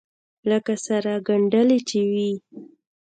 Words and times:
لکه 0.49 0.73
سره 0.85 1.13
گنډلې 1.27 1.79
چې 1.89 1.99
وي. 2.11 2.31